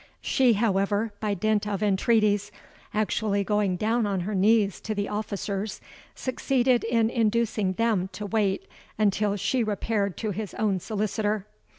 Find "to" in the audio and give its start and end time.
4.81-4.95, 8.13-8.25, 10.17-10.31